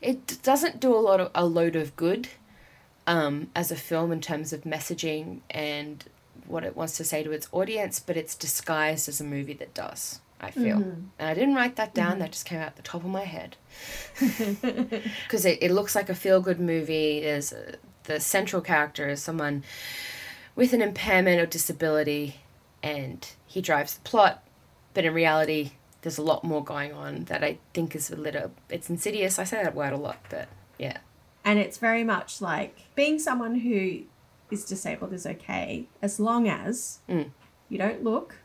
[0.00, 2.28] it doesn't do a lot of a load of good.
[3.06, 6.04] um, as a film in terms of messaging and
[6.50, 9.74] what it wants to say to its audience, but it's disguised as a movie that
[9.74, 10.20] does.
[10.42, 11.00] I feel, Mm-hmm.
[11.18, 12.18] and I didn't write that down.
[12.18, 13.56] That just came out the top of my head
[14.18, 17.20] because it, it looks like a feel good movie.
[17.20, 19.64] There's a, the central character is someone
[20.56, 22.36] with an impairment or disability,
[22.82, 24.42] and he drives the plot.
[24.94, 28.52] But in reality, there's a lot more going on that I think is a little.
[28.68, 29.38] It's insidious.
[29.38, 30.98] I say that word a lot, but yeah,
[31.44, 34.00] And it's very much like being someone who
[34.50, 37.30] is disabled is okay as long as Mm.
[37.68, 38.36] you don't look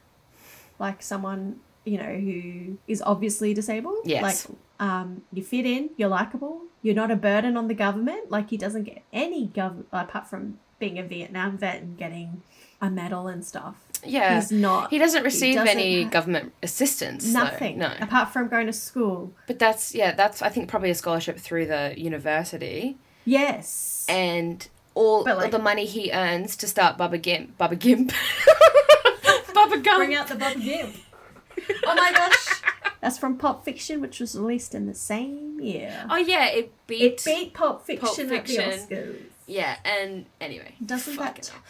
[0.79, 3.99] like someone, you know, who is obviously disabled.
[4.05, 4.49] Yes.
[4.49, 8.29] Like um, you fit in, you're likable, you're not a burden on the government.
[8.29, 12.41] Like he doesn't get any government apart from being a Vietnam vet and getting
[12.81, 13.77] a medal and stuff.
[14.03, 14.35] yeah.
[14.35, 17.23] He's not He doesn't receive doesn't any government assistance.
[17.31, 17.39] though.
[17.45, 17.93] nothing No.
[18.01, 19.31] apart from going to school.
[19.47, 24.05] But that's yeah, that's I think probably a scholarship through the university Yes.
[24.09, 28.11] and all, But, all the money he earns to start Bubba Gimp, Bubba Gimp,
[29.53, 29.97] Bubba Gump.
[29.97, 30.95] Bring out the Bubba Gimp.
[31.85, 32.61] oh my gosh.
[33.01, 36.05] That's from Pop Fiction, which was released in the same year.
[36.09, 37.01] Oh yeah, it beat.
[37.01, 38.15] it beat Pop Fiction, Pulp
[38.47, 38.61] Fiction.
[38.61, 39.17] at the Oscars.
[39.47, 41.61] Yeah, and anyway, Doesn't fucking that- hell.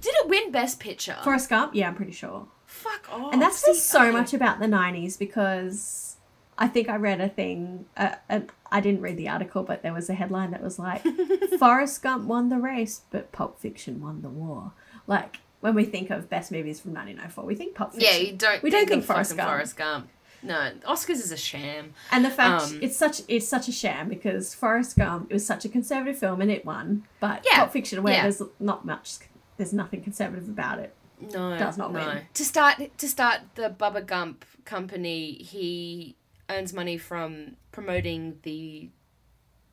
[0.00, 1.16] Did it win Best Picture?
[1.22, 1.74] Forrest Gump?
[1.76, 2.48] Yeah, I'm pretty sure.
[2.66, 3.32] Fuck off.
[3.32, 6.16] and that See, says so much about the 90s because
[6.58, 9.92] I think I read a thing, uh, and I didn't read the article, but there
[9.94, 11.02] was a headline that was like,
[11.58, 14.72] Forrest Gump won the race, but Pulp Fiction won the war.
[15.06, 18.10] Like, when we think of best movies from 1994, we think Pulp Fiction.
[18.12, 18.62] Yeah, you don't.
[18.62, 19.48] We don't think of Forrest Gump.
[19.48, 20.08] Forrest Gump.
[20.44, 21.94] No, Oscars is a sham.
[22.10, 25.46] And the fact Um, it's such it's such a sham because Forrest Gump it was
[25.46, 28.22] such a conservative film and it won, but Yeah, Pulp Fiction where yeah.
[28.22, 29.18] there's not much,
[29.56, 30.94] there's nothing conservative about it.
[31.20, 32.00] No, Does not no.
[32.04, 32.22] win.
[32.34, 36.16] To start to start the Bubba Gump company, he
[36.52, 38.88] earns money from promoting the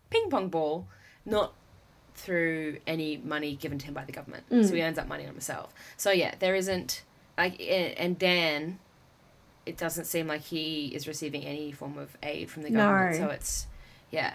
[0.10, 0.88] ping pong ball,
[1.26, 1.54] not
[2.16, 4.44] through any money given to him by the government.
[4.50, 4.68] Mm.
[4.68, 5.74] So he earns that money on himself.
[5.98, 7.04] So yeah, there isn't
[7.38, 8.80] like and Dan.
[9.66, 13.20] It doesn't seem like he is receiving any form of aid from the government.
[13.20, 13.28] No.
[13.28, 13.68] So it's
[14.12, 14.34] yeah,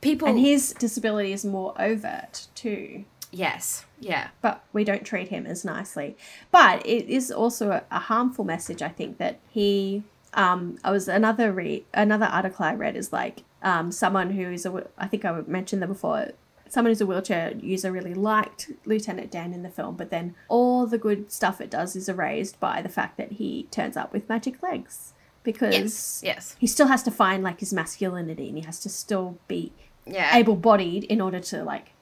[0.00, 0.28] people.
[0.28, 5.64] And his disability is more overt too, yes, yeah, but we don't treat him as
[5.64, 6.16] nicely.
[6.50, 8.82] But it is also a, a harmful message.
[8.82, 10.02] I think that he.
[10.34, 14.64] Um, I was another re- another article I read is like um, someone who is
[14.66, 16.28] a I think I mentioned them before.
[16.68, 20.86] Someone who's a wheelchair user really liked Lieutenant Dan in the film, but then all
[20.86, 24.28] the good stuff it does is erased by the fact that he turns up with
[24.28, 25.12] magic legs
[25.42, 28.88] because yes, yes, he still has to find like his masculinity and he has to
[28.88, 29.72] still be
[30.06, 30.36] yeah.
[30.36, 31.92] able-bodied in order to like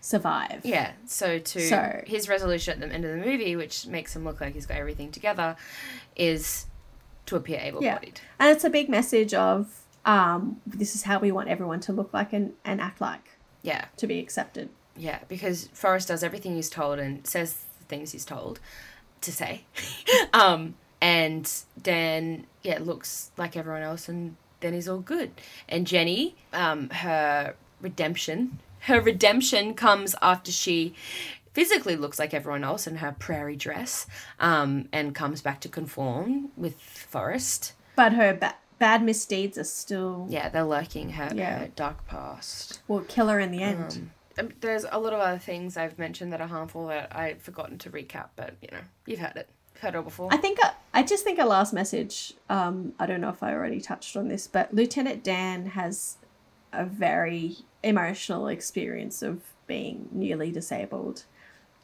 [0.00, 0.60] survive.
[0.64, 4.24] Yeah, so to So- his resolution at the end of the movie, which makes him
[4.24, 5.56] look like he's got everything together,
[6.14, 6.66] is
[7.26, 8.20] to appear able-bodied.
[8.22, 8.34] Yeah.
[8.38, 12.12] And it's a big message of um, this is how we want everyone to look
[12.12, 13.30] like and, and act like
[13.62, 14.68] Yeah, to be accepted.
[14.96, 18.60] yeah, because Forrest does everything he's told and says the things he's told
[19.22, 19.64] to say,
[20.34, 25.30] um, and Dan, yeah, looks like everyone else, and then he's all good.
[25.68, 30.94] And Jenny, um, her redemption, her redemption comes after she
[31.54, 34.06] physically looks like everyone else in her prairie dress,
[34.40, 37.72] um, and comes back to conform with Forrest.
[37.96, 41.60] But her ba- bad misdeeds are still Yeah, they're lurking her, Yeah.
[41.60, 42.82] her dark past.
[42.88, 44.10] will kill her in the end.
[44.36, 47.40] Um, um, there's a lot of other things I've mentioned that are harmful that I've
[47.40, 49.48] forgotten to recap, but you know, you've heard it.
[49.74, 50.28] You've heard it all before.
[50.32, 50.58] I think
[50.92, 52.34] I just think a last message.
[52.48, 56.16] Um, I don't know if I already touched on this, but Lieutenant Dan has
[56.72, 61.24] a very emotional experience of being newly disabled,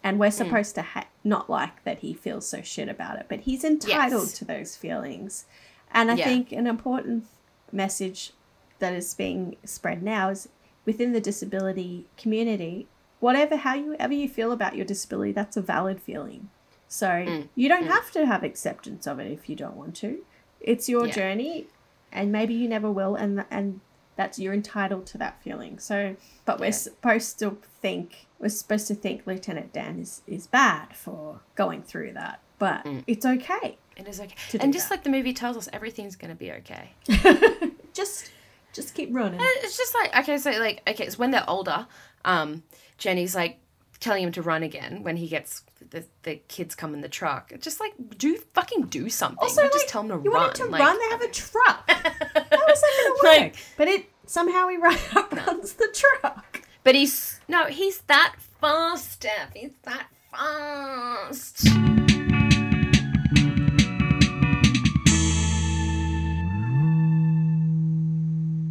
[0.03, 3.41] and we're supposed to ha- not like that he feels so shit about it, but
[3.41, 4.39] he's entitled Yes.
[4.39, 5.45] to those feelings.
[5.93, 6.25] And I Yeah.
[6.25, 7.25] think an important
[7.73, 8.33] message
[8.79, 10.49] that is being spread now is
[10.87, 12.89] within the disability community.
[13.21, 16.49] Whatever, how you ever you feel about your disability, that's a valid feeling.
[16.89, 17.49] So Mm.
[17.55, 20.25] you don't have to have acceptance of it if you don't want to.
[20.61, 21.13] It's your Yeah.
[21.13, 21.67] journey,
[22.11, 23.81] and maybe you never will, and and
[24.21, 25.79] that's you're entitled to that feeling.
[25.79, 30.95] So, but we're supposed to think we're supposed to think Lieutenant Dan is is bad
[30.95, 33.03] for going through that, but Mm.
[33.07, 33.79] it's okay.
[33.97, 34.35] it is okay.
[34.61, 34.97] And just that.
[34.97, 36.91] like the movie tells us, everything's gonna be okay.
[37.95, 38.31] just
[38.73, 39.41] just keep running.
[39.65, 41.87] It's just like okay, so like okay, it's when they're older.
[42.25, 42.63] Um,
[42.99, 43.59] Jenny's like
[44.01, 47.53] telling him to run again when he gets the, the kids come in the truck.
[47.61, 49.39] Just like do fucking do something.
[49.41, 50.43] Also, like, just tell him to you run.
[50.43, 50.99] want him to like, run?
[50.99, 51.91] They have a truck.
[51.91, 53.23] How is that to work?
[53.25, 54.97] Like- but it somehow he run,
[55.33, 56.63] runs the truck.
[56.85, 59.53] But he's no, he's that fast, Steph.
[59.55, 61.67] He's that fast.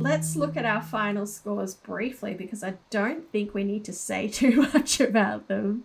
[0.01, 4.28] let's look at our final scores briefly because I don't think we need to say
[4.41, 5.84] too much about them.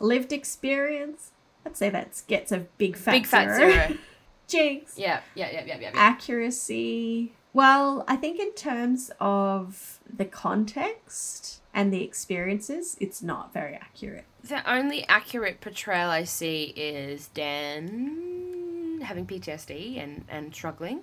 [0.00, 1.32] Lived experience,
[1.64, 3.70] I'd say that gets a big fat Big fat zero.
[3.70, 3.98] zero.
[4.48, 4.98] Jinx.
[4.98, 5.78] Yeah, yeah, yeah, yeah.
[5.80, 5.90] yeah.
[5.94, 7.32] Accuracy.
[7.52, 14.24] Well, I think in terms of the context and the experiences, it's not very accurate.
[14.44, 21.00] The only accurate portrayal I see is Dan having PTSD and, and struggling.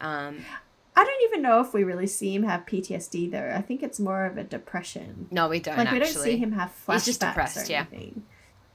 [0.00, 0.44] Um,
[0.96, 3.52] I don't even know if we really see him have PTSD though.
[3.54, 5.26] I think it's more of a depression.
[5.30, 5.98] no, we don't like actually.
[6.00, 7.86] we don't see him have flashbacks He's just depressed, or yeah.
[7.92, 8.24] anything.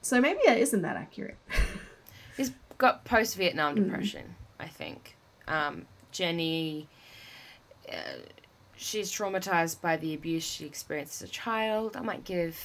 [0.02, 1.36] So maybe it isn't that accurate.
[2.36, 3.84] He's got post Vietnam Mm.
[3.84, 5.16] depression, I think.
[5.48, 6.88] Um, Jenny,
[7.92, 7.96] uh,
[8.76, 11.96] she's traumatized by the abuse she experienced as a child.
[11.96, 12.58] I might give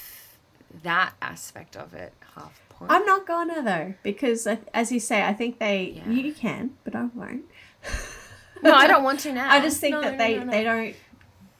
[0.83, 2.91] that aspect of it half point.
[2.91, 6.09] I'm not gonna though because as you say, I think they Yeah.
[6.09, 7.45] you can, but I won't.
[8.63, 9.49] no, I don't want to now.
[9.49, 10.51] I just think No, that they no, no.
[10.51, 10.95] they don't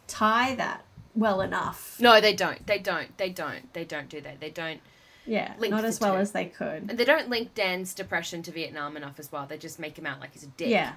[0.08, 0.84] tie that
[1.16, 1.98] well enough.
[2.00, 2.66] No, they don't.
[2.68, 3.18] They don't.
[3.18, 3.72] They don't.
[3.74, 4.40] They don't do that.
[4.42, 4.82] They don't.
[5.28, 6.20] Yeah, Link not as well two.
[6.20, 6.86] as they could.
[6.90, 9.48] And they don't link Dan's depression to Vietnam enough as well.
[9.48, 10.68] They just make him out like he's a dick.
[10.68, 10.94] Yeah.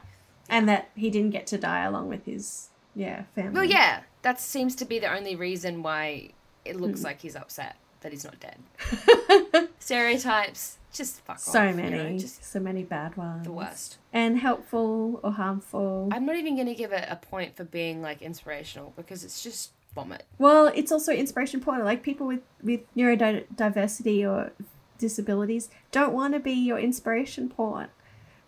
[0.49, 3.53] And that he didn't get to die along with his yeah family.
[3.53, 6.31] Well, yeah, that seems to be the only reason why
[6.65, 7.07] it looks hmm.
[7.07, 9.69] like he's upset that he's not dead.
[9.79, 11.71] Stereotypes, just fuck so off.
[11.71, 13.45] you many, know, just so many bad ones.
[13.45, 13.99] the worst.
[14.13, 16.09] And helpful or harmful.
[16.13, 19.73] I'm not even gonna give it a point for being like inspirational because it's just
[19.95, 20.25] vomit.
[20.39, 21.85] Well, it's also inspiration porn.
[21.85, 24.53] Like people with with neurodiversity or
[24.99, 27.89] disabilities don't want to be your inspiration porn.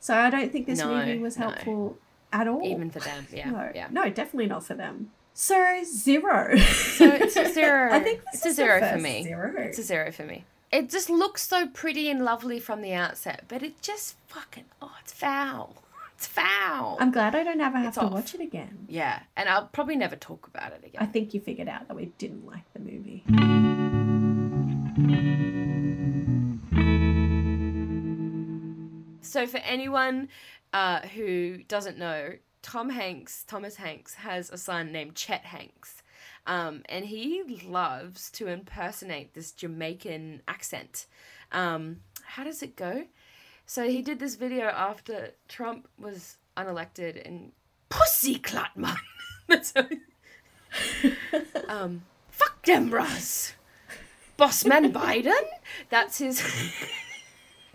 [0.01, 1.49] So I don't think this No, movie was no.
[1.51, 1.99] helpful
[2.33, 2.63] at all.
[2.65, 3.89] Even for them, yeah, no, yeah.
[3.91, 5.11] no, definitely not for them.
[5.35, 6.57] So zero.
[6.59, 7.93] So it's a zero.
[7.93, 9.23] I think it's a zero for me.
[9.25, 9.55] Zero.
[9.59, 10.45] It's a zero for me.
[10.73, 14.93] It just looks so pretty and lovely from the outset, but it just fucking oh,
[15.03, 15.77] it's foul.
[16.21, 16.99] It's foul.
[17.01, 18.13] I'm glad I don't ever have It's to off.
[18.13, 18.85] watch it again.
[18.91, 21.01] yeah, and I'll probably never talk about it again.
[21.03, 23.25] I think you figured out that we didn't like the movie.
[29.23, 30.29] So for anyone
[30.73, 36.03] uh, who doesn't know, Tom Hanks, Thomas Hanks, has a son named Chet Hanks.
[36.47, 41.07] Um, and he loves to impersonate this Jamaican accent.
[41.53, 43.05] Um, how does it go?
[43.67, 47.53] So he did this video after Trump was unelected and
[47.89, 48.97] pussy clot man.
[49.49, 51.13] That's how he-
[51.69, 52.91] um, fuck them.
[52.91, 53.53] Bossman
[54.93, 55.43] Biden?
[55.91, 56.43] That's his.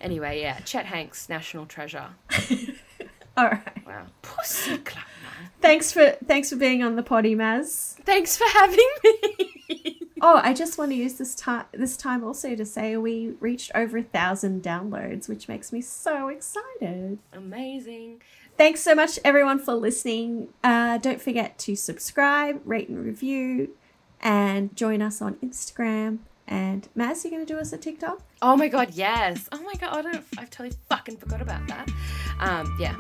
[0.05, 2.07] anyway, yeah, Chet Hanks, national treasure.
[3.37, 3.85] All right.
[3.85, 4.05] Wow.
[4.21, 5.49] Pussy clot man.
[5.59, 7.95] Thanks for thanks for being on the potty, Maz.
[8.05, 9.99] Thanks for having me.
[10.21, 13.71] Oh, I just want to use this time this time also to say we reached
[13.75, 17.19] over a thousand downloads, which makes me so excited.
[17.33, 18.21] Amazing.
[18.57, 20.47] Thanks so much, everyone, for listening.
[20.63, 23.75] Uh, don't forget to subscribe, rate, and review,
[24.21, 26.19] and join us on Instagram.
[26.47, 28.21] And Maz, you gonna do us a TikTok?
[28.41, 29.49] Oh my god, yes!
[29.51, 31.89] Oh my god, I I've totally fucking forgot about that.
[32.39, 32.95] Um, yeah.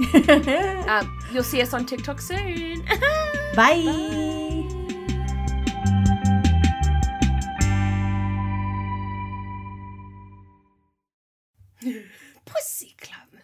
[0.87, 2.83] um, you'll see us on TikTok soon.
[3.55, 3.83] Bye.
[3.85, 4.85] Bye.
[12.45, 13.34] Pussy Club.